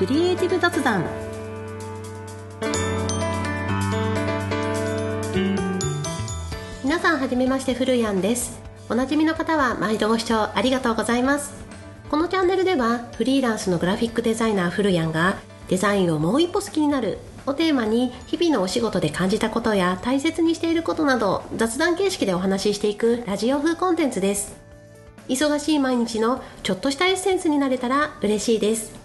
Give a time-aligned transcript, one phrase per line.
[0.00, 1.04] クリエイティブ雑談。
[6.82, 8.62] 皆さんはじめましてフルヤンです。
[8.88, 11.52] おなじみの方は毎度ご視聴ありがとうございます。
[12.10, 15.36] このチャンネルではフリーランスのグラフィックデザイナーフルヤンが
[15.68, 24.56] デザインをもう一歩好きになるをテーマに日々のお仕事で感じたことや大切にしていることなど雑談形式でお話ししていくラジオ風コンテンツです。
[25.28, 28.98] 忙しい毎日のちょっとしたエッセンスになれたら嬉しいです。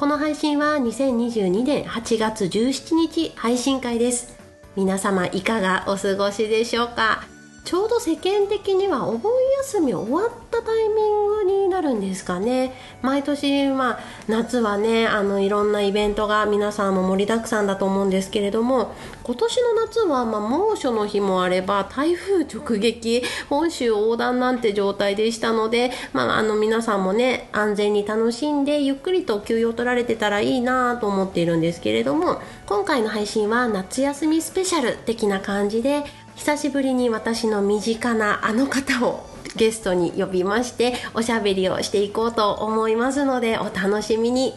[0.00, 4.34] この配信は2022年8月17日配信会です。
[4.74, 7.29] 皆様いかがお過ごしでしょうか？
[7.64, 12.72] ちょうど世間的にはお盆休み終わったタイミングになるんですかね。
[13.02, 36.04] 毎年、まあ、夏はねあのいろんなイベントが皆さんも盛りだくさんだと思うんですけれども今年の夏は、まあ、猛暑の日もあれば台風直撃本州横断なんて状態でしたので、まあ、あの皆さんもね安全に楽しんでゆっくりと休養取られてたらいいなと思っているんですけれども今回の配信は夏休みスペシャル的な感じで
[36.40, 44.54] 久しぶりに私の身近なあの方をゲストに呼びましておしゃべりをしていこうと思いますのでお楽しみに。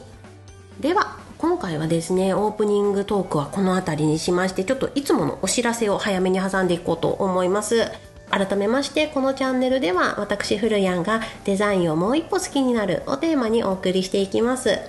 [0.80, 7.92] では今回はですねオープニングトークはこの辺りにしましてちょっといつものお知らせを早めに挟んでいこうと思います。
[8.30, 14.80] 改めましてこのチャンネルでは私フルヤンがデザインをもう一歩好きになるをテーマにお送りしていきます。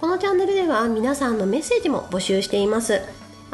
[0.00, 3.00] このチャンネルでは皆さんのメッセージも募集しています。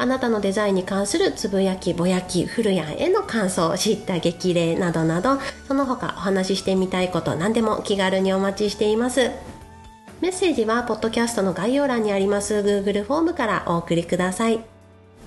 [0.01, 9.29] あなたのデザインに関するつぶやきぼやきフルヤンへの感想知った激励などなどその他お話ししてみたいこと何でも気軽にお待ちしています。
[10.19, 14.61] メッセージはポッドキャストの概要欄にあります Google フォームからお送りください。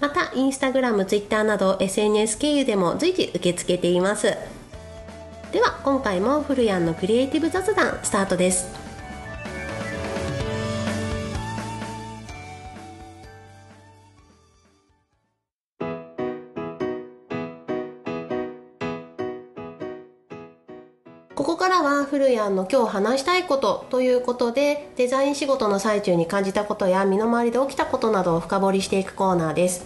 [0.00, 4.36] またインスタグラム、ツイッターなど SNS 経由でも随時受け付けています。
[5.52, 8.83] では今回もフルヤンのクリエイティブ雑談スタートです。
[21.34, 29.84] ここからはフルヤンの今日話したいことということでデザイン仕事の最中に感じたことや身の回りで起きたことなどを深掘りしていくコーナーです。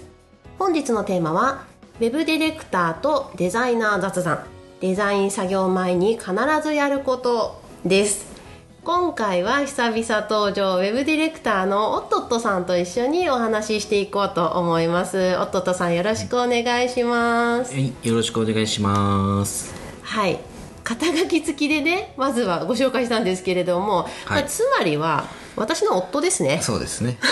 [0.58, 1.64] 本日のテーマは
[2.00, 4.44] Web ディレクターとデザイナー雑談。
[4.80, 6.32] デザイン作業前に必
[6.62, 8.26] ずやることです。
[8.84, 15.16] 今回は久々登場ウェブディレクターのオットットさんと一緒にお話ししていこうと思います。
[15.16, 17.72] オットットさんよろしくお願いします。
[17.72, 19.74] はいよろしくお願いします。
[20.02, 20.57] はい
[20.88, 26.60] 肩書き付きでねまずはご紹介したんですけれども、はい、つまりは私の夫ですね。
[26.62, 27.18] そうですね。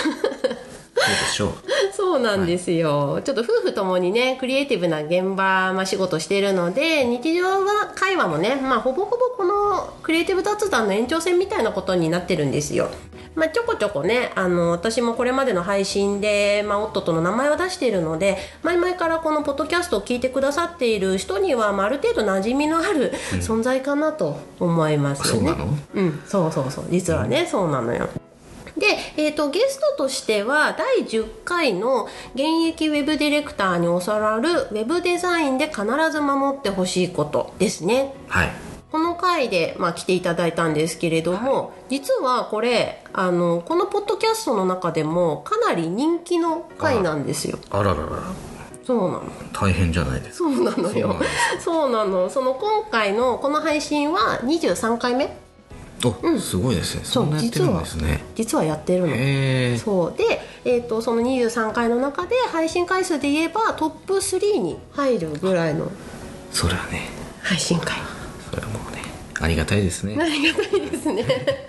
[0.93, 1.53] そうでしょう。
[1.91, 12.89] そうなんですよ、はい、ちょっと夫婦ともにねクリエイティブな現場、まあ、仕事しているので日常は会話もね、まあ、ほぼほぼこのクリエイティブ雑談の延長線みたいなことになってるんですよ
[13.37, 25.53] まあ、ちょこちょこねあの私もこれまでの配信で、まあ、夫との名前を出しているので前々からこのポッドキャストを聞いてくださっている人には、まあ、ある程度馴染みのある存在かなと思いますよね。
[25.93, 28.09] うん、そうそうそう実はね、うん、そうなのよ。
[28.75, 28.85] で、
[29.17, 38.13] えーと、ゲストとしては第10回の現役ウェブディレクターに教わるウェブデザインで必ず守ってほしいことですね。
[38.27, 47.59] はいこの回で、まあ、来ていただいたんですけれども、はい、実はこれあのこのポッドキャストの中でもかなり人気の回なんですよ。
[47.69, 48.07] あららら。
[48.85, 49.23] そうなの。
[49.51, 50.49] 大変じゃないですか。
[50.49, 51.15] そうなのよ。
[51.59, 52.29] そうなの。
[52.29, 55.35] その今回のこの配信は23回目？
[56.05, 57.01] お、うん、すごいですね。
[57.03, 58.23] そんなやってるんですね。
[58.35, 59.77] 実はやってるの。
[59.79, 60.17] そう。
[60.17, 65.91] で、えーと、その23回の中で配信回数で言えばトップ3に入るぐらいの
[66.51, 67.09] それはね。
[67.43, 67.97] 配信回。
[67.97, 68.16] そ
[68.61, 69.01] れはもうね
[69.39, 70.17] ありがたいですね。
[70.19, 71.23] ありがたいですね。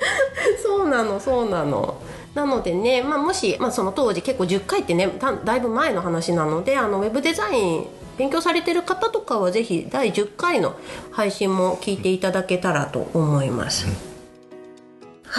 [0.63, 2.01] そうなのそうなの。
[2.35, 5.11] なのでね、まあ、もし、まあ、その当時結構10回ってね
[5.45, 10.77] だいぶ前の話なのであのウェブデザイン勉強されてる方とかはぜひ第10回の
[11.11, 14.18] 配信も聞いていただけたらと思います。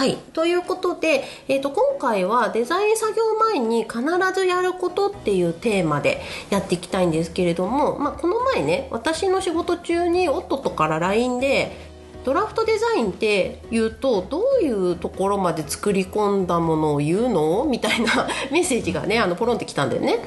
[0.00, 0.16] はい。
[0.32, 4.00] ということで、えーと、今回はデザイン作業前に必
[4.34, 11.90] ずやることっていうテーマでやっていきたいんですけれども、まあ、この前ね私の仕事中に夫とから LINE で
[12.24, 17.64] ドラフトデザインって言うとどういうところまで作り込んだものを言うの？
[17.64, 20.18] みたいな メッセージがねあのポロンってきたんだよね。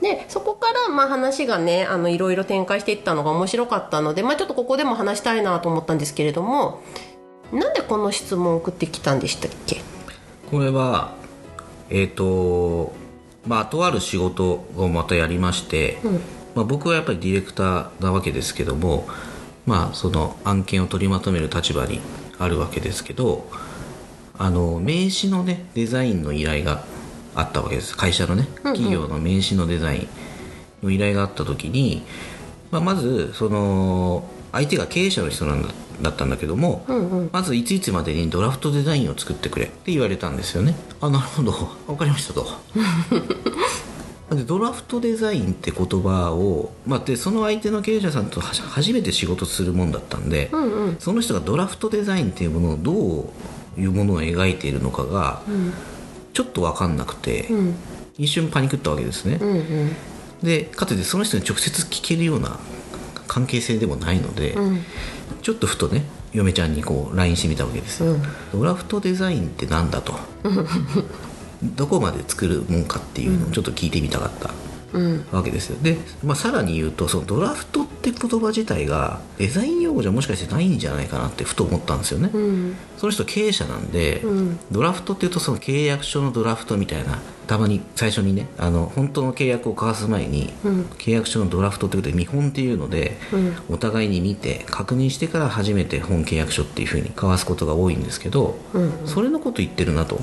[0.00, 6.80] でそこからまあ話がねいろいろ展開していったのが面白かったので、まあ、ちょっとここでも話したいなと思ったんですけれども
[7.52, 9.82] なんでこの質問を送ってきたんでしたっけ？
[10.50, 11.14] これは
[11.88, 12.92] えっ、ー、と
[13.46, 16.12] まあとある仕事をまたやりまして、うん、
[16.54, 19.08] まあ、僕はやっぱりディレクターなわけですけども
[19.66, 22.00] まあその案件を取りまとめる立場に
[22.38, 23.50] あるわけですけど
[24.38, 26.84] あの名刺のねデザインの依頼が
[27.34, 27.96] あったわけです。
[27.96, 30.08] 会社のね企業の名刺のデザイン
[30.82, 32.04] の依頼があった時に、
[32.70, 35.68] まあ、まずその相手が経営者の人なんだ
[36.02, 36.84] だったんだけども、
[37.32, 40.74] まずいついつまでにドラフトデザインを作ってくれって言われたんですよね。
[41.00, 41.52] あなるほど。
[41.86, 42.46] 分かりましたと。
[44.34, 50.50] でドラフトデザインって言葉を、まあ、でその相手の経営者さんと初めて仕事するもんだったんで、
[51.00, 53.32] その人がドラフトデザインっていうものをど
[53.76, 55.42] ういうものを描いているのかが、
[56.32, 57.48] ちょっと分かんなくて、
[58.18, 59.40] 一瞬パニクったわけですね、
[60.44, 62.58] でかつてその人に直接聞けるような
[63.30, 64.56] 関係性でもないので、
[65.40, 68.02] ちょっとふとね嫁ちゃんにこう LINE してみたわけです。
[68.02, 68.16] よ、
[68.52, 70.14] ドラフトデザインってなんだと？
[71.62, 74.50] どこまで作るもんかっていうのをちょっと聞いてみたかった
[75.32, 75.78] わけですよ。
[75.82, 82.30] で、まあ、さらに言うとそのドラフトって言葉自体がデザイン用語じゃもしかしてないんじゃないかなってふと思ったんですよね、
[82.96, 84.22] その人経営者なんで、
[84.70, 90.52] ドラフトっていうとその契約書のドラフトみたいなたまに最初にねあの本当の契約を交わす前に、
[90.98, 93.18] 契約書のドラフトってことで見本っていうので、
[93.68, 98.56] お互いに見て確認してから初めて本契約書っていうふうに交わすことが多いんですけど、
[99.06, 100.20] それのこと言ってるなと。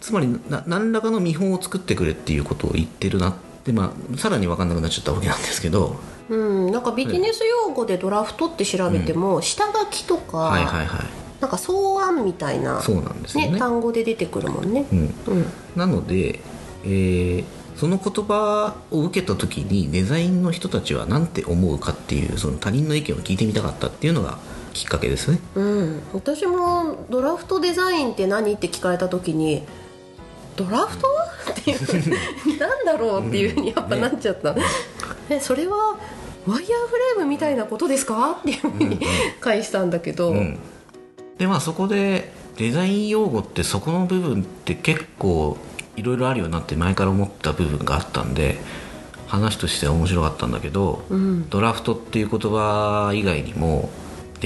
[0.00, 3.34] つまりな何らかの見本を作ってくれっていうことを言ってるなっ
[3.66, 5.96] て、まあ、さらに分かんなくなっちゃったわけなんですけど、
[6.28, 11.06] うん、なんかビジネス用語でドラフトって調べても、下書きとか、はいはいはい。
[11.40, 13.58] なんか草案みたいなそうなんですよね。
[13.58, 14.86] 単語で出てくるもんね。
[14.90, 15.02] うん、う
[15.34, 15.46] ん。
[15.76, 16.40] なので、
[16.84, 17.44] えー
[17.76, 24.38] その言葉を受けた時にデザインの人たちは何て思うかっていうその他人の意見を聞いてみたかったっていうのが
[24.72, 25.40] きっかけですね。
[25.56, 29.62] うん、私もドラフトデザインって何って聞かれた時に
[30.56, 31.06] ドラフト？
[31.50, 32.58] っていう。
[32.58, 34.54] なんだろうっていうふうにやっぱなっちゃった、
[35.28, 35.76] えそれは
[36.46, 38.38] ワイヤーフレームみたいなことですか？
[38.40, 39.00] っていうふうに
[39.40, 40.58] 返したんだけど、うん、
[41.38, 45.56] でまあそこでデザイン用語ってそこの部分って結構
[45.96, 48.58] いろいろあるよなって前から思った部分があったんで
[49.26, 51.02] 話としては面白かったんだけど、
[51.50, 53.90] ドラフトっていう言葉以外にも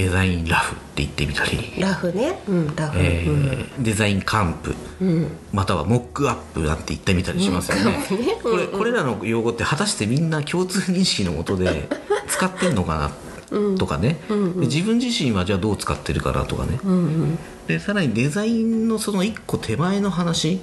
[0.00, 3.44] デザインラフって言ってみたり、ラフね、うん、ラフ、えうん。
[3.50, 4.74] ーデザインカンプ、
[5.52, 7.98] またはモックアップなんて言ってみたりしますよね。
[8.42, 11.86] これこれらの用語って果たしてみんな共通認識のもとで
[12.28, 13.10] 使ってんのかな
[13.78, 16.78] とかね、で自分自身はじゃあどう使ってるかなとかね、
[17.66, 20.60] でさらにデザインのその一個手前の話、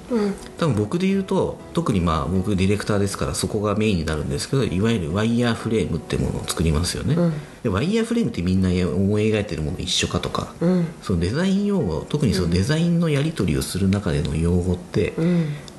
[0.57, 7.15] 多分僕で言うと特にまあ僕ディレクターですからそこがメインになるんですけどいわゆるワイヤーフレームってものを作りますよね、
[7.63, 10.53] でワイヤーフレームってみんな思い描いてるもの一緒かとか、
[11.01, 15.13] そのデザイン用語特にそのデザインのやり取りをする中での用語って、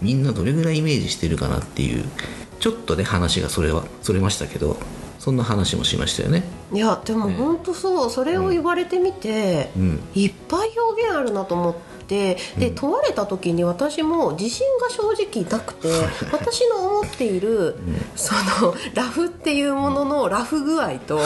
[0.03, 2.05] みんなどれぐらいイメージしてるかなっていう
[2.61, 4.77] ちょっとね話がそれはそれましたけど
[5.19, 6.43] そんな話もしましたよね。
[6.73, 8.11] いやでも本当そう。
[8.11, 10.01] それを言われてみて、うん。
[10.15, 11.75] いっぱい表現あるなと思っ
[12.09, 15.89] てで問われた時に私も自信が正直なくて
[16.33, 17.77] 私の思っている、
[18.17, 21.21] そのラフっていうもののラフ具合と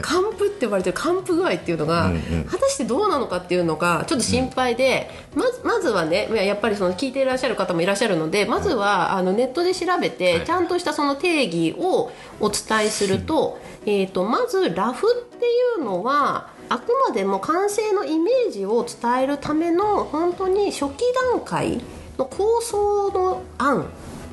[0.00, 2.12] カンプって呼ばれてるカンプ具合っていうのが、
[2.50, 10.46] 果たしてどうなのかっていうのがちょっと心配で、まずまずはねいややっぱりその聞いていらっしゃる方もいらっしゃるのでまずはあのネットで調べて、はい。
[10.46, 21.80] ちゃんとしたその定義をお伝えすると,、えー、とまずラフっていうのはあくまでも完成のイメージを伝えるための本当に初期段階
[22.18, 23.86] の構想の案。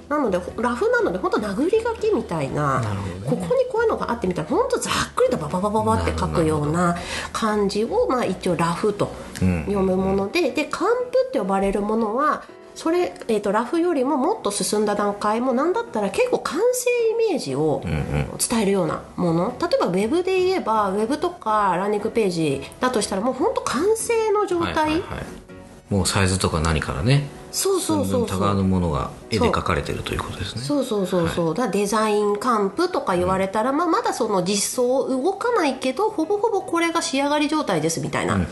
[0.07, 2.87] なのでラフなので本当殴り書きみたいなね。
[3.25, 6.95] ここにこういうのがあってみたいな本当ざっくりとバババババって書くような
[7.33, 9.11] 感じを、まあ、一応ラフと
[9.41, 12.43] うん読むもので、でカンプって呼ばれるものは
[12.75, 16.89] それ、えー、とラフよりももっと進んだ段階もなんだったら結構完成
[17.25, 19.57] イメージを伝えるようなもの。
[19.59, 25.01] 例えばウェブで言えばウェブとかランニングページだとしたらもう本当完成の状態、
[25.89, 28.55] もうサイズとか何からねそうそうそうそう。
[28.55, 30.61] のものが絵で描かれてるということですね。
[30.61, 38.45] そうそうそうそう、だからデザインカンプとか言われたら、まあ、まだその実装動かないけどほぼほぼこれが仕上がり状態ですみたいな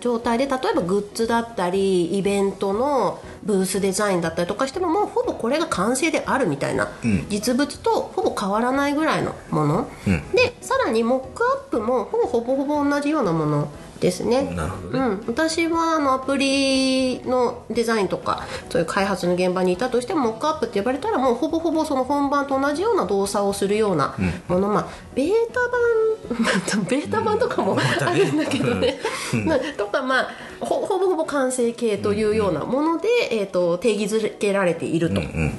[0.00, 7.26] 状態で例えばグッズだったりイベントのブースデザインだったりとかしてももうほぼこれが完成であるみたいな、うん。
[7.28, 10.30] 実物とほぼ変わらないぐらいのもの、うん。
[10.32, 13.68] でさらにモックアップもほぼほぼほぼ同じようなもの
[14.00, 14.54] ですね。
[14.54, 24.14] なるほどね、うん、私はあのアプリのデザインとかそういう開発の現場にいたとしてもモックアップって呼ばれたらもうほぼほぼその本番と同じような動作をするような
[24.48, 28.98] もの、まあベータ版ベータ版とかもあるんだけどね、
[29.44, 30.28] な とかまあ
[30.60, 35.20] ほほぼほぼ完成形というようなもので、えー、と定義づけられていると。
[35.20, 35.58] うん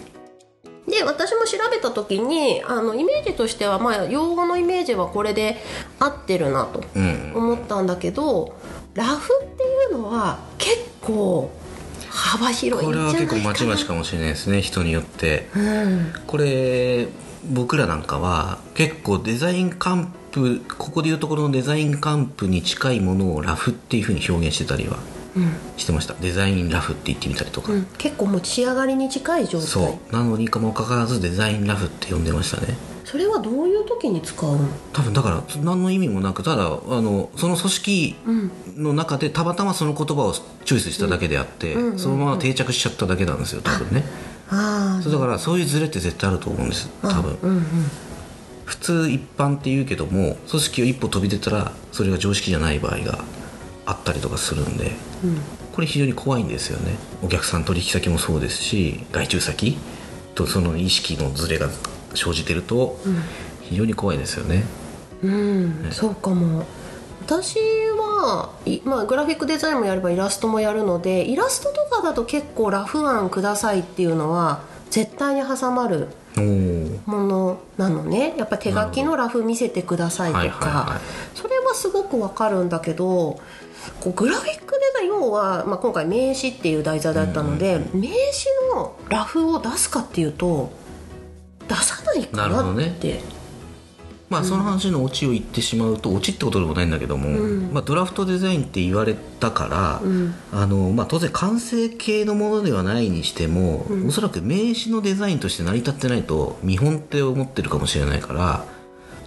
[0.97, 5.57] で私も調べた時にあのイメージとしては、まあ、用語のイメージはこれで
[5.99, 7.33] 合ってるなとうん。
[7.35, 8.55] 思ったんだけど
[8.95, 11.51] ラフっていうのは結構
[12.09, 12.85] 幅広い。
[12.85, 13.41] これはんじゃないかな。
[13.41, 15.49] 結構まちまちかもしれないですね人によって。
[15.55, 16.13] うん。
[16.25, 17.07] これ
[17.45, 25.16] 僕らなんかは結構デザインカンプここでいうところのデザインカンプに近いものをラフっていうふうに表現してたりはうん
[25.77, 26.13] してました。
[26.15, 29.67] デザインラフって言ってみたりとか、うん、結構もう仕上がりに近い状態。
[29.67, 30.13] そう。
[30.13, 32.75] なのにかもかかわらずデザインラフって呼んでましたね。
[33.05, 34.67] それはどういう時に使うの？
[34.91, 38.51] 多分だから何の意味もなくただあのその組織うん。
[38.83, 40.33] の中でたまたまその言葉を
[40.65, 44.03] チョイスしただけであって、うんうんうんそのまま定着しちゃっただけなんですよ多分ね。
[44.49, 47.37] あそうだからそういうズレって絶対あると思うんです多分。
[47.41, 47.65] うんうん。
[48.65, 53.23] 普通一般って言うけども組織を一歩飛び出たらそれが常識じゃない場合が
[53.87, 54.91] あったりとかするんで
[55.23, 55.41] うん。
[55.73, 56.95] これ非常に怖いんですよね。
[57.23, 59.77] お客さん取引先もそうですし外注先
[60.35, 61.69] とその意識のズレが
[62.13, 62.99] 生じてると
[63.61, 64.63] 非常に怖いですよね。
[65.23, 66.65] うん、そうかも。
[67.25, 67.59] 私
[68.17, 76.07] はいまあ、グラフィックデザインもやればイラストもやるのでイラストとかだと結構ラフ案くださいっていうのは絶対に挟まる
[77.05, 78.33] ものなのね。
[78.37, 80.99] やっぱ手書きのラフ見せてくださいとか、
[81.35, 83.39] それはすごくわかるんだけど
[83.99, 88.15] こうグラフィックデザイン要は、まあ、今回名刺っていう題材だったので、名刺
[88.73, 90.71] のラフを出すかっていうと
[91.67, 92.87] 出さないかななるほどね。
[92.87, 93.21] って、
[94.29, 97.73] まあその話のオチを言ってしまうとオチってことでもないんだけども、うん。
[97.73, 100.35] まあ、ドラフトデザインって言われたから、うん。
[100.51, 104.07] あのまあ、当然完成形のものではないにしても、うん。
[104.07, 108.65] おそらく名刺のデザインとして成り立ってないと見本って思ってるかもしれないから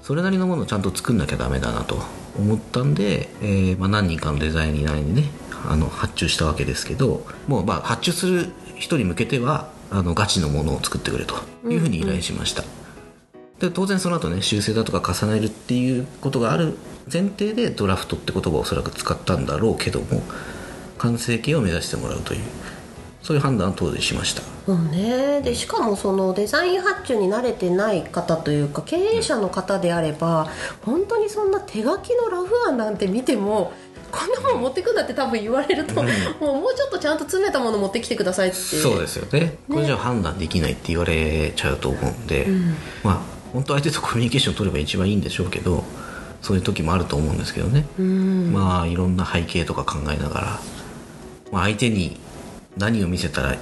[0.03, 2.03] それなりのものをちゃんと作んなきゃダメだなと
[2.41, 5.25] 思ったんで、えーまあ、何人かのデザイナーにね
[5.69, 11.35] あの発注したわけですけどもうまあ発注する人に向けてはあのガチのものを作ってくれと
[11.69, 12.65] いうふうに依頼しました。
[13.59, 16.79] で当然その後ね修正だとか重ねるっていうことがある
[17.13, 20.23] 前提でドラフトって言葉をおそらく使ったんだろうけども
[20.97, 22.41] 完成形を目指してもらうという
[23.23, 24.43] そういう判断を当時しました。
[24.67, 25.41] そうね。
[25.43, 30.49] でしかもそのデザイン発注に慣れてない方というか経営者の方であれば
[30.83, 33.73] 本当にそんな手書きのラフ案なんて見ても
[34.11, 36.09] こんなもん持ってくんだって多分言われると、うん。
[36.41, 38.57] もうもうちょっとちゃんと詰めたもの持ってきてくださいって。
[38.57, 39.59] そうですよね。
[39.69, 42.75] これじゃ判断できないって言われちゃうと思うんで、ん。
[43.05, 43.21] まあ
[43.53, 45.85] 本当相手とコミュニケーション取れば一番いいんでしょうけど
[46.41, 48.53] そういう時もあると思うんですけどね、うん。
[48.53, 50.61] まあいろんな背景とか考えながら、
[51.53, 52.19] まあ、相手に
[52.81, 53.59] 何を見せたらい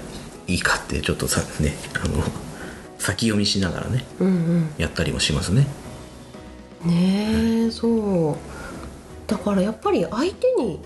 [0.47, 2.23] いかってちょっとさねあの
[2.99, 4.75] 先読みしながらねうんうん。
[4.79, 5.67] やったりもしますね。
[6.85, 8.37] ねえそう。
[9.27, 10.81] だからやっぱり相手に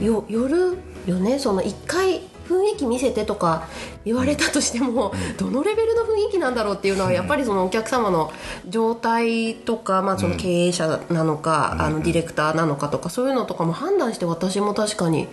[0.00, 1.38] よよるよね。
[1.38, 3.68] その一回雰囲気見せてとか
[4.04, 8.32] 言われたとしても、どのレベルの雰囲気なんだろうっていうのはやっぱりそのお客様の
[8.68, 15.28] 状態とか、まあ、その経営者なのか、あのディレクターなのかとかそういうのとかも判断して私も確かに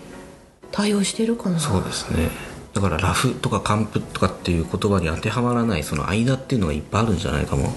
[0.72, 1.60] 対応してるかな？
[1.60, 2.30] そうですね。
[2.74, 7.74] だからラフとかカンプとかっていう言葉に当てはまらないその間っていうのがいっぱいあるんじゃないかも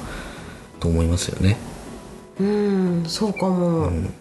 [0.79, 1.57] と思いますよね。
[2.39, 4.13] うんそうかも、ん。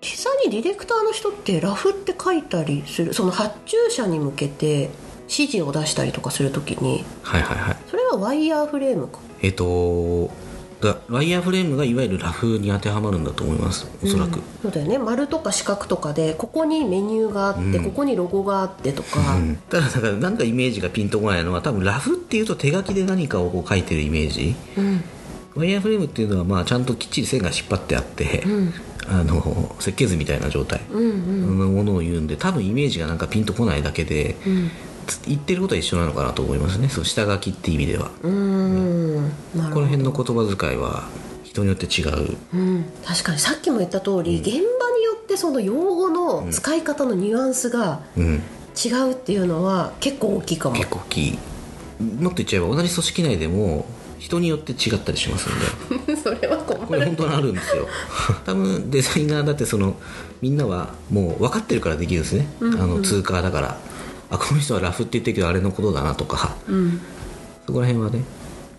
[0.00, 4.90] 実際にディレクターの人ってラフって書いたりするその発注者に向けて
[5.28, 7.76] 指示を出したりとかするときにはいはいはい。
[7.88, 9.20] それはワイヤーフレームか。
[9.40, 10.30] えっ、と
[10.82, 13.86] だワイヤーフレームがいわゆるラフに当てはまるんだと思います。
[14.02, 14.98] おそらく、うんそうだよね。
[14.98, 17.84] 丸とか四角とかでここにメニューがあって、うん。
[17.84, 19.56] ここにロゴがあってとか、うん。
[19.70, 24.54] ただだからなんかイメージがピンとこないのは多分ラフっていうと手書きで何かをこう書いてるイメージ。
[24.76, 25.04] うん。
[25.54, 28.74] ワイヤーフレームっていうのはまあちゃんときっちり線が引っ張ってあって、うん。
[29.08, 30.96] あの設計図みたいな状態の
[31.66, 34.36] ものを言うんで多分イメージがなんかピンとこないだけで
[35.26, 36.88] 言ってることは一緒なのかなと思いますね。
[36.88, 38.10] そう下書きっていう意味では。
[38.22, 39.32] うん。
[39.54, 41.04] この辺の言葉遣いは
[41.44, 42.36] 人によって違う。
[42.54, 44.58] うん、確かにさっきも言った通り、現場に
[45.04, 48.42] よってその用語の使い方のニュアンスがうん。
[48.74, 50.76] 違うっていうのは結構大きいかも。
[50.76, 51.38] 結構大きい。
[52.00, 53.86] もっと言っちゃえば同じ組織内でも
[54.18, 56.16] 人によって違ったりしますんで。
[56.22, 57.86] それは困これ本当にあるんですよ。
[58.46, 59.96] 多分デザイナーだってその
[60.40, 63.78] みんなはもう分かってるからできるんですね、うんうんあの通過だから
[64.32, 66.56] あ この人はラフって言ってるけどあれのことだなとか。
[66.68, 67.00] うん。
[67.66, 68.24] そこら辺はね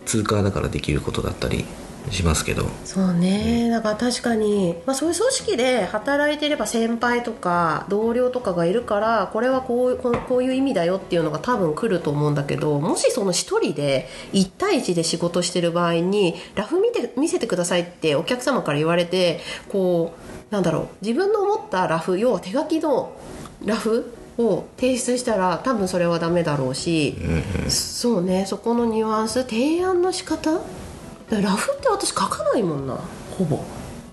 [0.05, 1.63] 通過だからできることだったり
[2.11, 2.65] しますけど。
[2.83, 3.69] そうね。
[3.69, 20.13] だから確かに、まあ、そういう組織で働いていれば先輩とか同僚とかがいるからこれはこうこうこういう意味だよっていうのが多分来ると思うんだけどもしその一人で1対1で仕事してる場合にラフ見て見せてくださいってお客様から言われてこ
[20.51, 23.13] うなんだろう自分の思ったラフ要は手書きの
[23.65, 30.59] ラフを提出したら多分それはダメだろうし、うんうんそうねそこのニュアンス提案の仕方？
[31.29, 32.99] ラフって私書かないもんな。
[33.37, 33.63] ほぼ。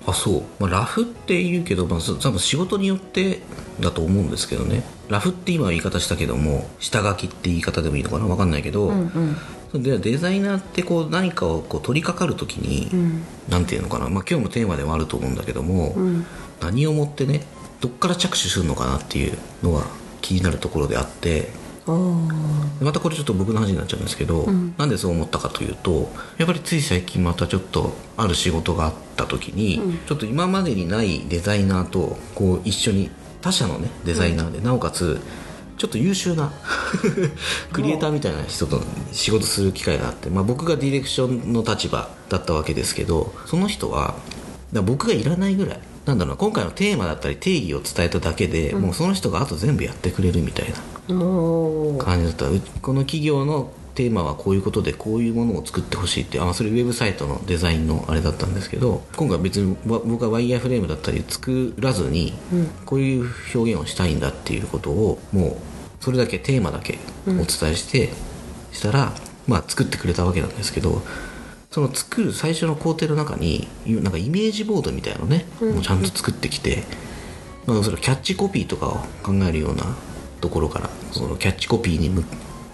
[0.06, 3.40] あそう、まあ、ラフって言うけど、まあ、そ多分仕事によって
[3.80, 4.82] だと思うんですけどね。
[5.08, 8.24] ラフって今は言い方したけども下書きって言い方でもいいのかな？
[8.26, 9.36] 分かんないけど、うん
[9.72, 13.22] でデザイナーってこう何かをこう取り掛かる時に、ん。
[13.48, 16.26] なんていうのかな、まあ、今日のテーマでもあると思うんだけども、ん。
[16.60, 17.42] 何をもってね
[17.80, 19.84] どっから着手するのかなっていうのが
[20.20, 21.48] 気になるところであって
[22.80, 24.46] またこれちょっと僕の話になっちゃうんですけど、
[24.78, 33.10] なんでそう思ったかというとやっぱりつい最近またちょっとある仕事があった時に、ちょっと今までにないデザイナーとこう一緒に
[33.40, 35.20] 他社のねデザイナーで、なおかつ
[35.80, 36.52] ちょっと優秀な
[37.72, 44.14] クリエイターみたいな人と仕事する機会があって、まあ、僕がディレクションの立場だったわけですけどその人は
[44.84, 45.80] 僕がいらないぐらい
[46.10, 50.74] なんだろうな今回のテーマだったり定義を伝えただけで、もうその人があと全部やってくれるみたいな
[51.98, 52.48] 感じだった。
[52.48, 62.32] うこの企業のテーマはこういうことでこういうものを作ってほしいってあそれウェブサイトのデザインのあれだったんですけど今回別にわ僕はワイヤーフレームだったり作らずに、
[62.86, 65.56] こういう表現をしたいんだっていうことをもう
[66.00, 68.10] それだけテーマだけお伝えして、
[68.72, 69.12] したら
[69.46, 71.02] まあ作ってくれたわけなんですけど
[71.70, 76.82] その作る最初の工程の中になんかイメージボードみたいなのね、もうちゃんと作ってきて、
[77.66, 79.84] まあ、それキャッチコピーとかを考えるような
[80.40, 82.24] ところからそのキャッチコピーにむ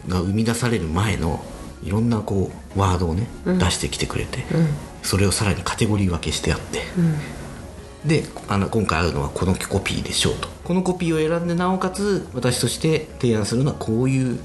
[0.09, 1.45] が生み出される前の
[1.83, 4.45] いろんなこうワードをね、出してきてくれて、
[5.03, 6.81] それをさらにカテゴリー分けしてあって、
[8.07, 10.49] であの今回会うのはこのコピーでしょうと。
[10.65, 14.39] このコピーを選んでなおかつ私として提案するのはこういう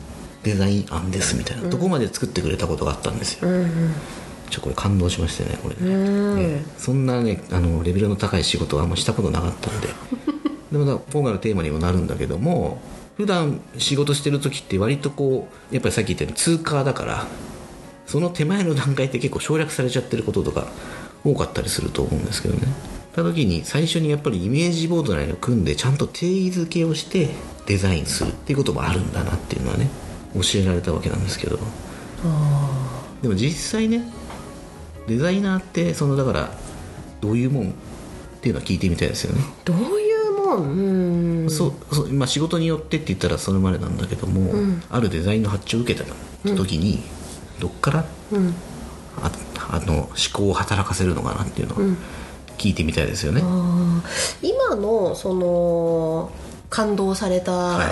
[0.43, 3.47] デザイン案ですみたいなとこまで作ってくれたことがあったんですよ、
[4.51, 5.75] ちょこれ感動しましてねこれ。
[5.75, 9.87] ね、ねそんなねあのレベルの高い仕事はあんましたことなかったんで。
[10.71, 12.79] でもだ今回のテーマにもなるんだけども
[13.17, 17.27] 普段仕事してる時って割とこうやっぱりさっき言ったように通過だから
[18.05, 20.67] その手前の段階って結構省略されちゃってることとか
[21.25, 22.67] 多かったりすると思うんですけどね。
[23.13, 27.29] た時に最初にやっぱりイメージボードなりを組んでちゃんと定義づけをして
[27.65, 29.89] デザインするっていうこともあるんだなっていうのはね
[30.33, 31.59] 教えられたわけなんですけど。
[33.21, 34.03] でも実際ね
[35.07, 36.51] デザイナーってそのだから
[37.21, 37.73] どういうもんっ
[38.41, 39.81] ていうのは聞いてみたいですよね、どうい
[40.29, 41.43] うもん？
[41.43, 41.49] うん。
[41.49, 44.51] そうそうまあ、仕事によってって言ったらそれまでなんだけども、
[44.89, 46.05] あるデザインの発注を受けた
[46.55, 47.03] 時に、
[47.59, 48.53] どっからうん。
[49.17, 49.29] あ
[49.69, 51.77] あの思考を働かせるのかなっていうのを
[52.57, 53.41] 聞いてみたいですよね、
[54.41, 56.31] 今のその
[56.71, 57.87] 感動された、はい。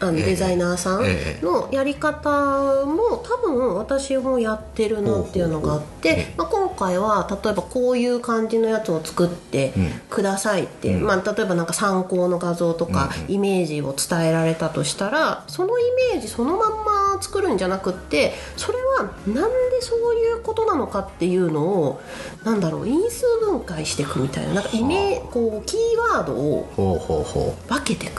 [0.00, 0.24] あのええ。
[0.26, 1.44] デザイナーさんええ。
[1.44, 9.90] のやり方も多分私もやってるなっていうのがあって、まあ、今回は例えばこういう感じのやつを作ってうん。
[10.10, 16.84] くださいって、まあ、例えばなんか参考の画像とかイメージを伝えられたとしたらそのイメージそのまん
[17.14, 22.00] ま作るんじゃなくってそれはなんでそういうことなのかっていうのを
[22.44, 25.80] なんだろう因数分解していくみたいななんかイメこうキー
[26.16, 28.15] ワードをほうほうほ分けていく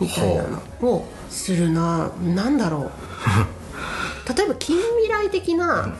[0.00, 0.44] みたいな
[0.80, 2.90] のをするななんだろう。
[4.36, 5.94] 例えば近未来的な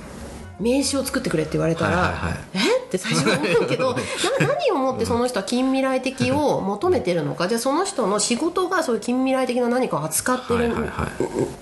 [0.60, 2.38] 名刺を作ってくれって言われたら、はいはいはい。
[2.54, 2.80] え？
[2.80, 3.92] って最初思うけど
[4.40, 7.46] な何をもってその人は近未来的を求めてるのか？
[7.48, 10.74] じゃあその人の仕事がそういう近未来的な何かを扱ってる、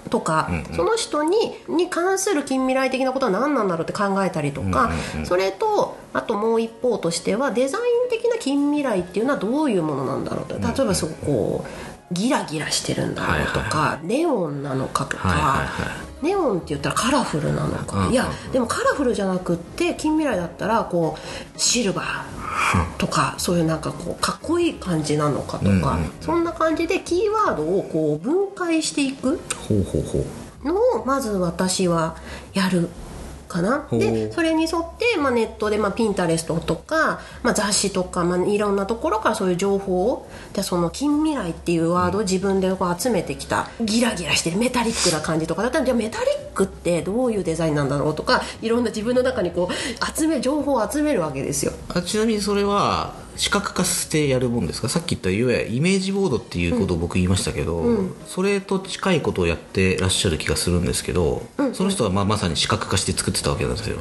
[0.09, 1.37] とか、その人に
[1.69, 4.91] に関する近未来的なことは何なんだろうって考えたりとか、
[5.25, 10.55] それとあともう一方としてはデザイン的な近未来っていうのはどういうものなんだろうと？
[10.55, 11.65] 例えばそこ
[12.11, 15.67] うギラギラしてるんだろうとか、ネオンなのかとか、
[16.23, 18.13] ネオンって言ったらカラフルなのか、うん。
[18.13, 26.13] いやでもカラフルじゃなくって近未来だったらこうシルバーとかそういうなんかこうかっこいい感じなのかとか、うんうん。
[26.21, 29.41] そんな感じでキーワードをこう分解していく
[30.65, 32.17] のをまず私は
[32.53, 32.89] やる
[33.49, 33.89] かな？
[33.91, 45.63] でそれに沿って、まあ、ネットで、まあ、ピンタレストとか、まあ、雑誌とか、まあ、いろんなところからそういう情報をでその近未来っていうワードを自分でこう集めてきたギラギラしてるメタリックな感じとか。
[45.63, 51.73] だったらじゃあメタリックってどういうデザインなんだろうとかいろんな自分の中にこう集め情報を集めるわけですよ。
[51.89, 54.89] あちなみにそれは視覚化してやるもんですか？
[54.89, 57.85] さっき言ったいわゆるイメージボードっていうことを僕言いましたけど、
[58.27, 63.99] それと近いことをやってらっしゃる気がするんですけど、その人はまあまさに視覚化して作ってたわけなんですよ、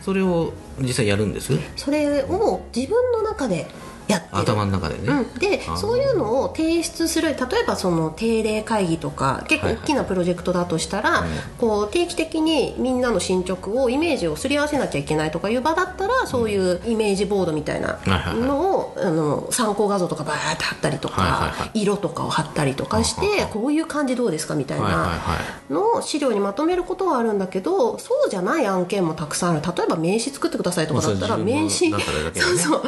[0.00, 1.58] それを実際やるんです？
[1.76, 3.66] それを自分の中で
[4.12, 4.42] やってる。
[4.42, 9.82] 頭の中でね、うん、でそういうのを提出する例えばその定例会議とか結構はいはい。
[9.82, 11.24] 大きなプロジェクトだとしたら、
[11.58, 18.48] こう定期的にみんなの進捗をイメージをすり合わせなきゃいけないとかいう場だったらそういうイメージボードみたいなはいはいはい。
[18.48, 21.82] のをあの参考画像とかバーって貼ったりとか、はいはいはい。
[21.82, 25.34] 色とかを貼ったりとかしてこういう感じどうですかみたいはいはいなは
[25.70, 25.72] い。
[25.72, 29.62] のを資料にまとめることはあるんだけどそうじゃない案件もたくさんある。
[29.76, 32.02] 例えば名刺作ってくださいとかだったら名刺ね。
[32.34, 32.82] そうそう。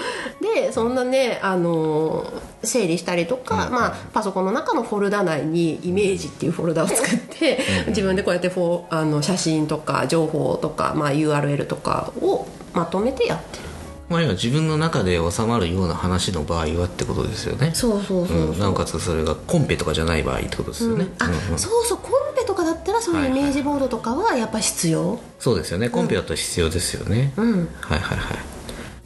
[0.55, 2.25] でそんなねあの
[2.63, 13.65] 整理したりとか、まあ、パソコンの中のフォルダ内にイメージっていうフォルダを作って、自分でこうやってフォあの写真とか情報とか、まあ、URL とかをまとめてやってる。
[14.09, 17.73] まあ、要は自分の中で収まるような話の場合はってことですよね。
[17.75, 21.59] そうそうそうそう、うん、なおかつそれがコンペとかじゃない場合ってことですよね、あ、うんうん。
[21.59, 21.99] そうそう。
[21.99, 25.89] コンペとかだったらそういうイメージボードとかはやっぱ必要、そうですよね。
[25.89, 27.69] コンペだったら必要ですよね、うん。
[27.81, 28.54] はいはいはい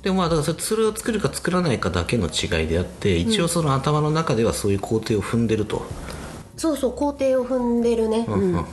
[0.03, 5.83] でもまあだからそれを作るか作らないかだけの違いであって一応その頭の中ではそういう工程を踏んでると、
[6.57, 8.65] そうそう工程を踏んでるね、うんうんうん。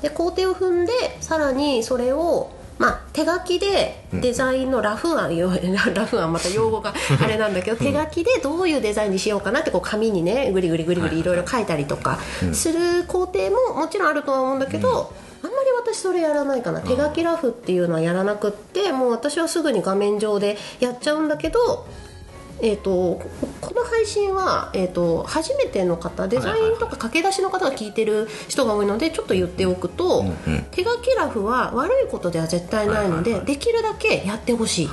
[0.00, 5.52] で工程を踏んでさらにそれをまあ、手書きでデザインのラフ案、よ
[5.94, 6.92] ラフ案また用語が
[7.22, 12.18] あれなんだけど手書きでどういうデザインにしようかなってこう紙にねグリグリグリグリいろいろ書いたりとか
[12.52, 14.96] する工程ももちろんあるとは思うんだけど、あん。
[14.96, 15.31] まり
[15.84, 16.80] 私それやらないかな。
[16.80, 21.86] 手書きラフっていうのはやらなくってもう私はすぐに画面上でやっちゃうんだけど
[22.62, 23.20] えー、と
[23.60, 34.88] この配信は、えー、と初めての方デザインとか駆け出しの方が聞いてる人が多いのでちょっと言っておくと、うん手書きラフは悪いことでは絶対ないので、できるだけやってほしい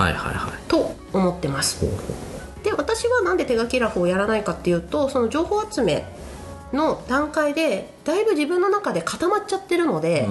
[0.67, 1.85] と思ってます。
[2.63, 6.05] で私はなんで手書きラフをやらないかっていうとその情報集め
[6.73, 10.27] の段階でだいぶ自分の中で固まっちゃってるので、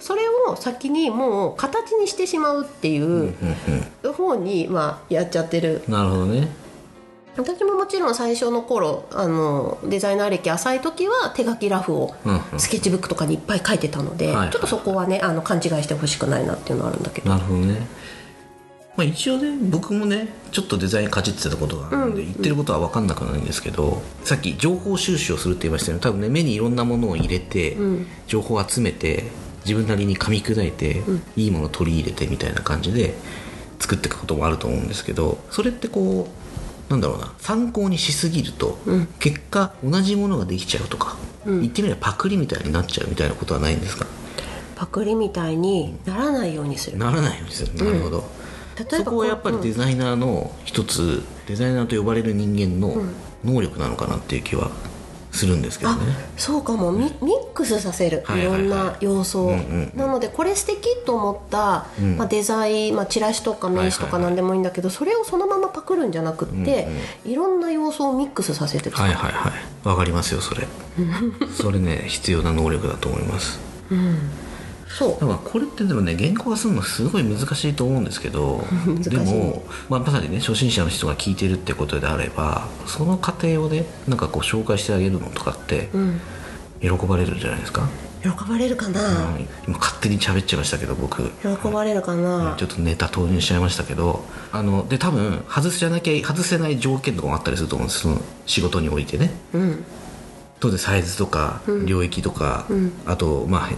[0.00, 3.34] それを先にもう形にしてしまうっていう
[4.14, 5.82] 方に、まあ、やっちゃってる。
[5.88, 6.48] なるほどね。
[7.36, 12.14] 私ももちろん最初の頃あのデザイナー歴浅い時は手書きラフを
[12.56, 17.28] スケッチブックとかにいっぱい書いてたので、ちょっとそこはねあの勘違いしてほしくないなっていうのはあるんだけど。
[17.28, 17.86] なるほどね
[18.96, 26.02] まあ一応ね僕もねちょっとデザインかじってたことがあるんで、言ってることは分かんなくないんですけどさっき情報収集をするって言いましたよね。
[26.02, 28.06] 多分ね目にいろんなものを入れて、ん。
[28.26, 29.24] 情報を集めて
[29.64, 31.02] 自分なりに噛み砕いて、
[31.36, 33.14] いいものを取り入れてみたいな感じで
[33.78, 36.28] 作っていくこともあると思うんですけどそれってこ
[36.88, 38.78] うなんだろうな参考にしすぎると、
[39.18, 44.06] 結果同じものができちゃうとか、言ってみればパクリみたいになっちゃうみたいなことはないんですか？
[44.76, 46.98] パクリみたいにならないようにする。
[46.98, 47.74] ならないようにする。
[47.74, 48.24] なるほど、
[48.88, 53.02] そこはやっぱりデザイナーの一つ、デザイナーと呼ばれる人間の
[53.44, 54.70] 能力なのかなっていう気は
[55.32, 56.00] するんですけどあね、
[56.36, 56.92] そうかも。
[56.92, 59.52] ミミックスさせる、はいろんな要素
[59.94, 61.86] なのでこれ素敵と思った、
[62.16, 66.88] まあ、デザイン、まあ、チラシとか名刺とか何でもいいんだけど、それをそのままパクるんじゃなくって、
[67.24, 69.88] いろんな要素をミックスさせてはいはいはい。
[69.88, 70.66] わかりますよそれ。
[71.54, 73.58] それね必要な能力だと思います
[74.96, 75.10] そう。
[75.20, 78.64] だからこれってでもね原稿化するのすごい難しいと思うんですけど
[79.04, 86.20] でも、まあ、まさにね初心者の人が聞いてるってことであればその過程をねなんかこう紹介してあげるのとかってうん。
[86.80, 87.88] 喜ばれるんじゃないですか、
[88.22, 91.22] 喜ばれるかな、うん今勝手に喋っちゃいましたけど僕。
[91.40, 98.00] 喜ばれるかな、ちょっとネタ投入しちゃいましたけどあので多分外せなきゃ外せない条件とかもあったりすると思うんです。
[98.00, 99.32] その仕事においてね。
[99.54, 99.84] うん
[100.58, 102.66] 当然サイズとか領域とか、
[103.04, 103.70] あとまあ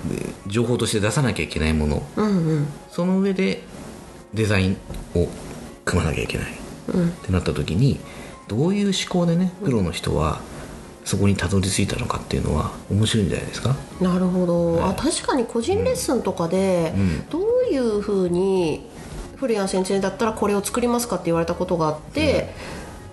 [0.47, 2.03] 情報として出さなきゃいけないもの。
[2.17, 2.67] うんうん。
[2.91, 3.63] その上で
[4.35, 4.77] デザイン
[5.15, 5.29] を
[5.85, 6.55] 組まなきゃいけない、っ
[7.25, 7.99] てなった時に
[8.47, 10.41] どういう思考でねプロの人は
[11.05, 13.75] そこにたどり着いたのかっていうのは面白いんじゃないですか？
[14.01, 17.27] なるほど、あ確かに個人レッスンとかで、ん。
[17.31, 18.87] どういうふうに
[19.37, 22.53] 古谷先生だったらこれを作りますかって言われたことがあって、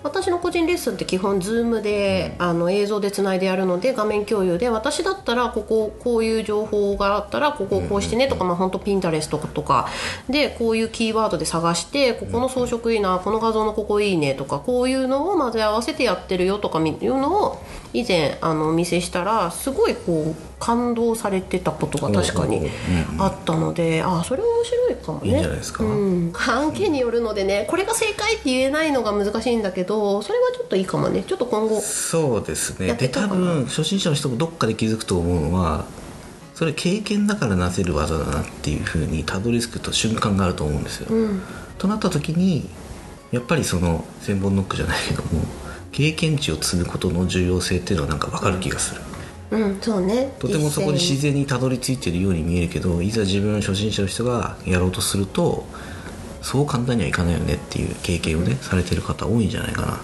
[0.06, 9.88] 私の個人レッスンって基本 Zoom で、あの映像でつないでやるので画面共有で私だったらこここういう情報があったらここをこうしてねとか、まあ本当ピンタレストとか。
[10.28, 17.62] でこういうキーワードで探してここの装飾いいなこの画像のここいいねとかこういうのを混ぜ合わせてやってるよとかいうのを
[17.98, 22.70] 以前あのお見せしたらすごいこう感動されてたことが確かに
[23.18, 25.28] あったので、あそれ面白いかもね。
[25.28, 25.82] いいんじゃないですか？
[25.82, 31.22] うん、案件によるのでねこれが正解って言えないのが難しいんだけどそれはちょっといいかもね。
[31.22, 32.92] ちょっと今後そうですね。
[32.94, 35.86] で多分初心者の人もどっかで気づくと思うのは
[36.54, 41.42] それ経験だからなせる技だなっていうふうにたどり着くと瞬間があると思うんですよ、うん。
[41.78, 42.68] となった時に
[43.32, 45.42] やっぱりその千本ノックじゃないけども
[45.96, 49.00] 経験値を積むことの重要性っていうのはなんか分かる気がする、
[49.50, 50.30] うんそうね。
[50.38, 55.64] とてもそこに自然にたどり着いてるように見えるけどいざ自分初心者の人がやろうとすると
[56.42, 60.00] そう簡単にはいかないよねっていう経験をねされてる方多いんじゃないかな。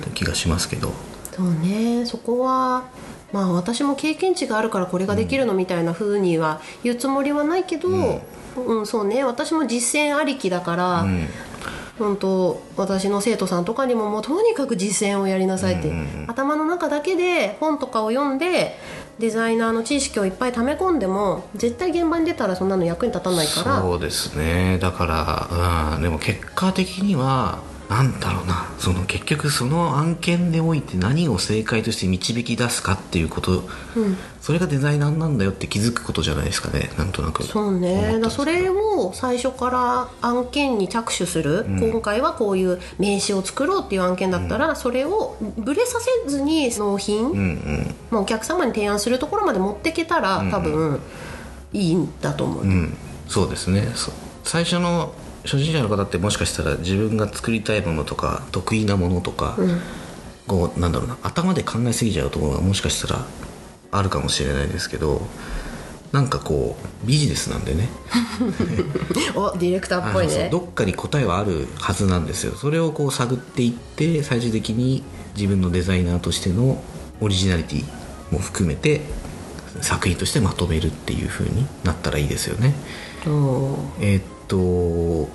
[0.00, 0.92] という気がしますけど、
[1.32, 2.06] そうね。
[2.06, 2.84] そこは
[3.32, 9.24] まあ私も経験値があるからこれができるのみたいな風には言うつもりはないけど、うんそうね。
[9.24, 11.26] 私も実践ありきだから、うん
[11.98, 15.92] 本当私の生徒さんとかにももうとにかく実践をやりなさいって、
[16.26, 18.78] 頭の中だけで本とかを読んで
[19.18, 23.80] デザイナーの知識をいっぱい溜め込んでも絶対現場に出たらそんなの役に立たないから。
[23.80, 24.78] そうですね。
[24.78, 28.66] だから、うん、でも結果的にはなんだろうな。
[28.78, 33.62] その結局その案件において何を正解として導き出すかっていうこと、
[33.94, 34.16] うん。
[34.40, 36.90] それがデザイナーなんだよって気づくことじゃないですかね。
[36.98, 37.44] なんとなく。
[37.44, 38.20] そうね。
[38.30, 47.94] それを最初から案件に着手する、今回はこういう名刺を作ろうっていう案件だったら、それをブレさせずに納品、うんうん。
[48.10, 51.00] まあ、お客様に提案するところまで持っていけたら、多分
[51.72, 52.96] いいんだと思う、うん。
[53.28, 53.92] そうですね。
[53.94, 55.12] そう最初の
[55.46, 59.56] 初心者の方ってもしかしたら自分が作りたいものとか得意なものとか、
[60.46, 63.24] こうなんだろうな頭で考えすぎちゃうところがもしかしたら
[63.90, 65.22] あるかもしれないですけど
[66.12, 67.88] なんかこうビジネスなんでね。
[69.34, 70.48] おディレクターっぽいね。
[70.50, 72.54] どっかに答えはあるはずなんですよ。
[72.56, 75.02] それをこう探っていって最終的に
[75.36, 76.82] 自分のデザイナーとしての
[77.20, 77.84] オリジナリティ
[78.30, 79.02] も含めて
[79.82, 82.74] 作品としてまとめるっていう風になったらいいですよね。
[83.26, 85.28] うんえーっと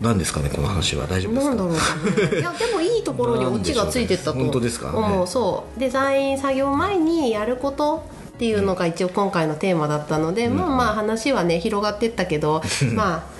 [0.00, 1.06] 何ですかねこの話は。
[1.06, 1.54] 大丈夫ですか？
[1.54, 4.32] なんだろうかないやでもいいところに オチがついてったと。
[4.32, 4.92] 思う本当ですか？
[4.92, 5.80] ねそう。
[5.80, 8.04] デザイン作業前にやること
[8.34, 12.62] っていうのが一応今回のテーマだったので、まあまあ話はね広がってったけど
[12.94, 13.39] まあ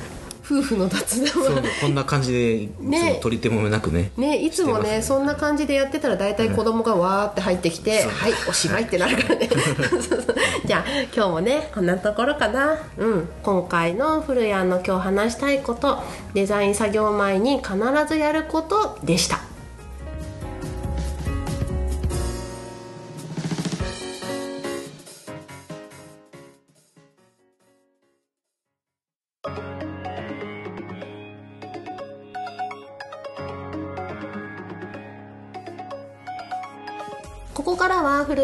[0.50, 1.62] 夫婦の雑談は。
[1.80, 3.20] こんな感じでね。
[3.22, 4.10] 取り手もなくね。
[4.16, 9.48] ね、いつもねしてますそんな感じでやってたら大体子供がわーって入ってきて「はいおしまい」ってなるからね。
[10.66, 10.84] じゃあ
[11.14, 12.78] 今日もねこんなところかな。
[12.98, 13.28] うん。
[13.42, 16.02] 今回の古谷の今日話したいこと
[16.34, 17.74] デザイン作業前に必
[18.08, 19.49] ずやることでした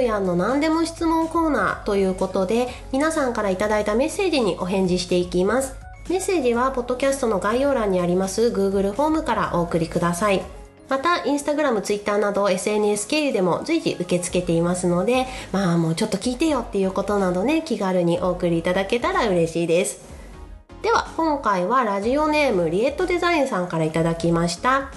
[0.06, 5.74] からは古谷の何でも質問コーナーということで皆さんからいただいたメッセージにお返事していきます。
[6.08, 10.42] メッセージはポッドキャストの概要欄にあります Google フォームからお送りください。
[10.88, 20.04] またインスタグラム、ツイッターなど SNS 経由でも随時受け付けていますのでまあもうちょっと聞いてよっていうことなどね気軽にお送りいただけたら嬉しいです。
[20.82, 24.92] では今回はラジオネームリエットデザインさんからいただきました。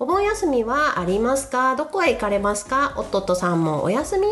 [0.00, 4.26] お盆休みはありますかどこへ行かれますか夫とさんもお休み？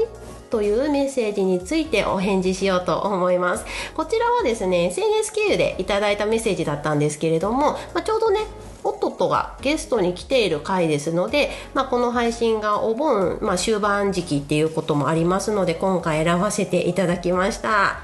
[0.49, 3.65] というメッセージについてお返事しようと思います。
[3.95, 8.43] こちらはですね SNS 経由でいただいたメッセージだったんですけれども、まあ、ちょうどね
[8.85, 17.99] 夫とがゲストに来ている回ですので、まあ、この配信がお盆、まあ、終盤時期っていうこともありますので今回選ばせていただきました。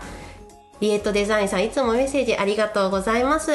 [0.81, 3.53] リエットデザインさんいつもメッセージありがとうございます。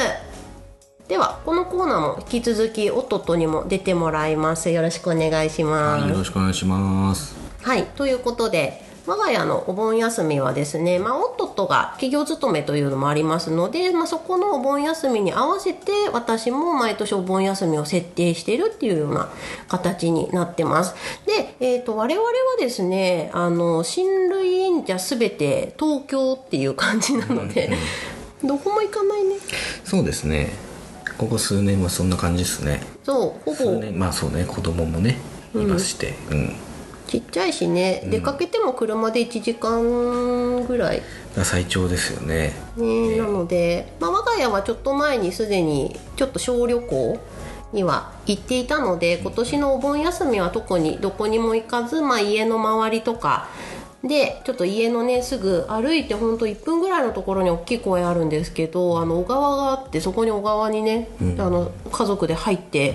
[1.07, 4.69] ではこのコーナーも引き続きおっとっとにも出てもらいます。
[4.69, 6.01] よろしくお願いします。
[6.01, 7.35] はいよろしくお願いします。
[7.61, 19.29] はい、ということで我が家のお盆休みはですね、まあ、夫が企業勤めというのもありますので、まあ、そこのお盆休みに合わせて私も毎年お盆休みを設定しているっていうような
[19.69, 20.93] 形になってます。
[21.25, 27.71] で、えー、と我々はですねあの親類忍者すべて東京っていう感じなので、
[28.43, 29.37] どこも行かないね
[29.85, 30.66] そうですね
[31.17, 32.81] ここ数年はそんな感じですね。
[33.03, 35.17] そうほ数ぼ年まあそうね子供もね
[35.55, 36.55] いましてうん、
[37.07, 41.01] ちっちゃいしね、出かけても車で1時間ぐらい。
[41.35, 42.53] が最長ですよね。
[42.75, 47.19] ね、なので、まあ、我が家はちょっと前にすでにちょっと小旅行
[47.73, 53.47] には行っていたので今年のお盆休みは特にどこにも行かず、まあ、家の周りとか
[54.07, 62.93] でちょっと家のねすぐ歩いてほんと1分ぐらいのところに大きい公園あるんですけどあの小川があってそこに小川にね、あの家族で入って、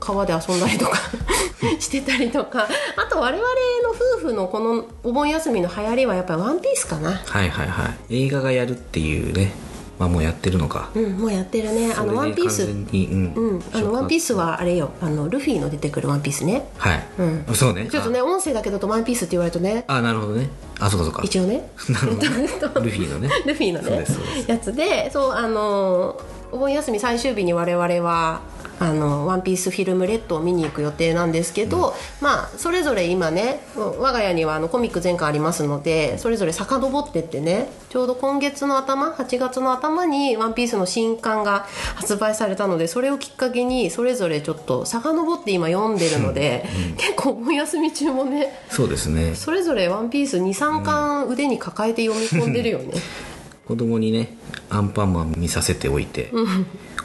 [0.00, 0.98] 川で遊んだりとか
[1.78, 2.68] してたりとか。
[2.96, 3.42] あと我々
[3.82, 7.10] の夫婦のこのお盆休みの流行りはやっぱり「ワンピースかな。
[7.12, 8.26] はいはいはい。
[8.26, 9.52] 映画がやるっていうね
[9.98, 10.90] まあもうやってるのか。
[10.94, 11.92] うん、もうやってるね。
[11.92, 12.64] あの、ワンピース。
[12.64, 16.68] うん、うん、あの、ワンピースはあれよ、あの、ルフィの出てくるワンピースね。
[16.76, 17.54] はい、うん。
[17.54, 17.88] そうね。
[17.90, 20.48] ちょっとね、音声だけだとワンピースって言われるとね、ああなるほどね。
[20.80, 21.22] あそうかそうか。
[21.24, 22.48] 一応ね、 なるほどね。
[22.86, 23.30] ルフィのね。
[23.44, 24.04] ルフィのね。
[24.46, 26.20] やつで、そう、あの、
[26.52, 28.40] お盆休み最終日に我々は、
[28.80, 49.34] あのワンピースフィルムレッドを見に行く予定なんですけど、まあそれぞれ今ね我が家にはあのコミック全巻ありますのでそれぞれ遡ってってねちょうど今月の頭8月の頭に「ワンピースの新刊が発売されたのでそれをきっかけにそれぞれちょっと遡って今読んでるので、結構お盆休み中もねそうですね。
[49.34, 52.94] それぞれ「ワンピース23巻腕に抱えて読み込んでるよね。
[53.66, 54.34] 子供にね
[54.70, 56.32] アンパンマン見させておいて、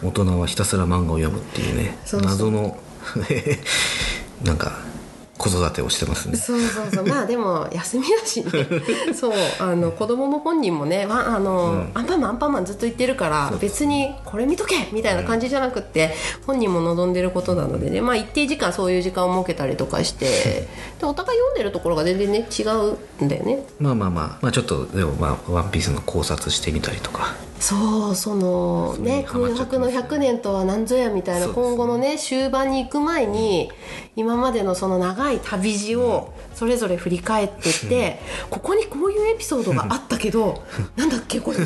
[0.03, 1.97] 大人はひたすら漫画を読むっていうね。
[2.21, 2.77] 謎の
[4.43, 4.79] なんか
[5.37, 6.37] 子育てをしてますね。
[6.37, 7.05] そうそうそう。
[7.05, 8.51] まあでも休みだしね。
[9.13, 9.33] そう。
[9.59, 16.15] あの子供も本人もねわあの、アンパンマンアンパンマンずっと言ってるから別にこれ見とけみたいな感じじゃなくって、
[16.47, 17.99] 本人も望んでることなのでね。
[17.99, 20.67] まあ一定時間そういう時間を設けたりとかして
[20.99, 23.65] でお互い読んでるところが全然ね違うんだよね。
[23.79, 33.71] まあまあまあ、まあ、ちょっとでもまあ「ワンピースの考察してみたりとかそうそのね空白の100年とは何ぞやみたいな今後のね終盤に行く前に
[34.17, 40.63] 今までのその長い旅路をそれぞれ振り返ってってここにこういうエピソードがあったけど
[40.97, 41.59] なんだっけこれ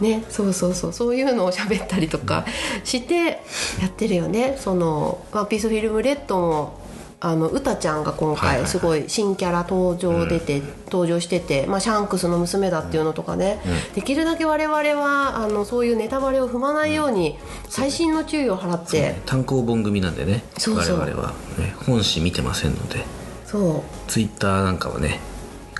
[0.00, 1.10] ねそうそうそうそう。
[1.20, 2.44] いうのを喋ったりとか
[2.84, 3.40] して
[3.80, 4.56] やってるよね。
[4.58, 6.79] その「ワンピースフィルムレッドも
[7.22, 13.60] あのうたちゃんが今回すごい新キャラ登場出て、登場してて、まあ、シャンクスの娘だっていうのとかね、
[13.94, 17.36] できるだけ我々はあのそういうネタバレを踏まないように
[17.68, 20.44] 細心の注意を払って、単行本組なんでね。
[20.56, 20.98] そうそう。
[20.98, 23.04] 我々は、ね、本誌見てませんので。
[23.50, 25.18] そツイッターなんかはね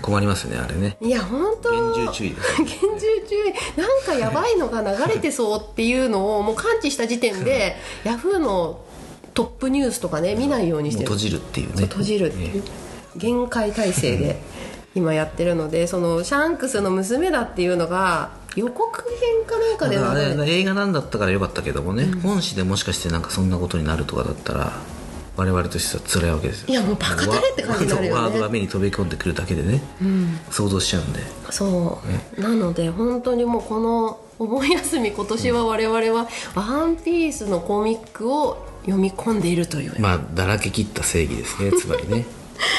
[0.03, 0.97] 困りますねあれね。
[1.01, 1.71] ういや本当。
[1.95, 2.77] 厳重注意です厳重
[3.29, 3.81] 注意。
[3.81, 8.81] なんかやばいのが流れてそうっていうのをもう感知した時点でヤフーの
[9.35, 11.83] トップニュースとかね見ないようにして閉じるっていうね。
[11.87, 12.63] 閉じるっていう。
[13.17, 14.41] 限界体制で
[14.95, 24.73] 今やってるのでそのシャンクスの娘だっていうのが予告編かなんかであ流れ映画なんだったからよかったけどもね、本誌でもしかしてなんかそんなことになるとかだったら
[25.41, 26.67] 我々としては辛いわけですよ。
[26.69, 28.17] いやもうバカだれって感じになるよね。
[28.19, 29.81] ワワードが目に飛び込んでくるだけでね、
[30.51, 31.21] 想像しちゃうんで。
[31.51, 32.03] そ
[32.37, 32.41] う。
[32.41, 41.73] なので本当にもうこのお盆休み今年は我々は「ワンピースのコミックを読み込んでいるという、まあだらけ切った正義ですね。
[41.81, 42.27] つまりね。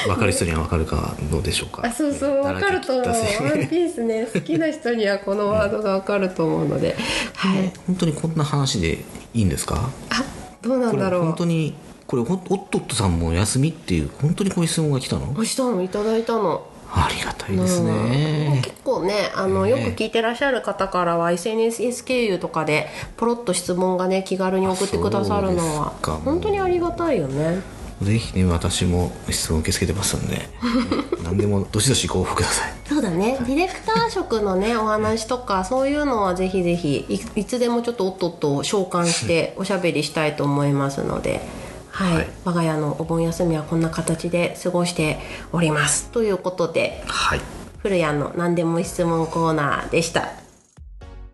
[0.06, 1.82] 分かる人には分かるかどうでしょうか。
[1.84, 2.44] あそうそう。
[2.44, 4.26] だ分からると思う「ワンピースね。
[4.32, 6.94] 好きな人にはこのワードが分かると思うので、
[7.34, 7.72] はい。
[7.88, 9.90] 本当にこんな話でいいんですか？
[10.10, 10.22] あ
[10.62, 11.22] どうなんだろう。
[11.22, 11.74] 本当に
[12.12, 15.32] これおっとっとさんも休みっていう本当にこういう質問が来たの？
[15.32, 16.66] ごしたのいただいたの。
[16.94, 18.60] ありがたいですうんね。
[18.62, 27.62] 結構ねあのよく聞いてらっしゃる方からは SNS 経由とかでポロッと質問がね気軽に送ってくださるのは本当にありがたいよね。
[28.02, 30.50] ぜひね私も質問受け付けてますんで。
[31.24, 32.72] 何でもどしどしご応募ください。
[32.86, 33.38] そうだね。
[33.46, 41.61] ディレクター職のねお話とかそういうのはぜひぜひいいつでもちょっとおっとっと召喚しておしゃべりしたいと思いますので。
[41.92, 42.30] はい、はい。
[42.44, 45.20] 我が家のお盆休みはこんな形で過ごして
[45.52, 46.08] おります。
[46.10, 47.40] ということではい。
[47.78, 50.28] 古谷の何でも質問コーナーでした。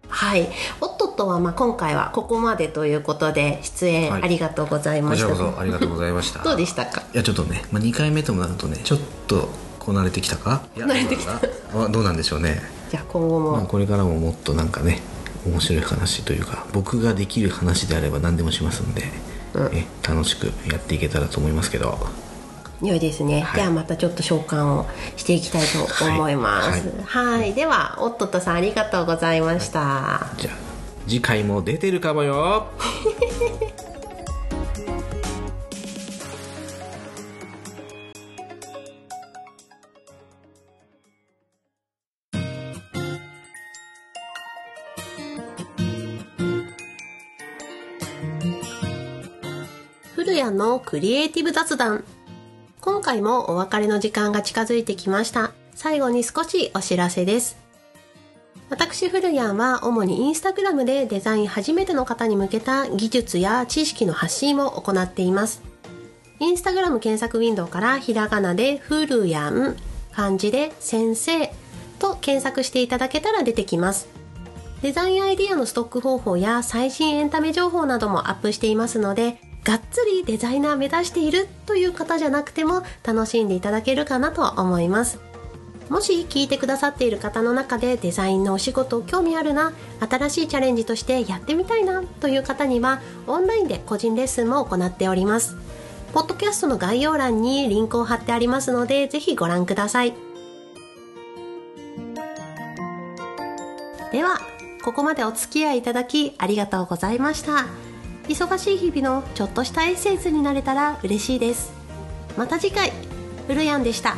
[0.08, 0.48] はい。
[0.80, 6.42] おっとっとはまあ今回はここまでということで出演はいありがとうございました、こちらこそありがとうございました。
[6.42, 7.02] どうでしたか？
[7.12, 10.62] いやちょっとね、まあ、2回目ともなるとねちょっとこなれてきたか？
[10.76, 11.38] いやこなれてきた。
[11.88, 15.00] どうなんでしょうね、じゃあ今後も、まあ、これからももっとなんかね
[15.46, 19.02] 面白い話というか僕ができる話であれば何でもしますんで、
[19.72, 21.98] え楽しくやっていけたらと思いますけど。
[22.80, 23.60] 良いですね、はい。
[23.60, 26.88] ではまたちょっと召喚をしていきたいと思います。
[27.04, 30.54] はい、ではおっとっとさんありがとうございました、じゃあ
[31.08, 32.68] 次回も出てるかもよ
[50.38, 52.04] 古谷のクリエイティブ雑談。
[52.80, 55.50] 今回もお別れの時間が近づいてきました。
[55.74, 57.56] 最後に少しお知らせです。
[58.70, 65.60] 私古谷は主にインスタグラムでデザイン初めての方に向けた技術や知識の発信を行っています。
[66.38, 69.74] インスタグラム検索ウィンドウからひらがなで古谷
[70.12, 71.52] 漢字で先生
[71.98, 74.06] と検索していただけたら出てきます。
[74.82, 85.20] デザインアイディアのストック方法や最新エンタメ情報などもアップしていますのでがっつりデザイナー目指しているという方じゃなくても楽しんでいただけるかなと思います。
[85.90, 95.54] もし聞いてくださっている方の中でデザインのお仕事興味あるな新しいチャレンジとしてやってみたいなという方にはオンラインで個人レッスンも行っております。
[96.14, 100.14] ポッドキャストの概要欄にリンクを貼ってありますのでぜひご覧ください。
[104.12, 104.38] では
[104.82, 107.87] ここまでお付き合いいただきありがとうございました。
[108.28, 111.72] 忙しい日々のちょっとしたエッセンスになれたら嬉しいです。
[112.36, 112.92] また次回。
[113.48, 114.16] うるやんでした。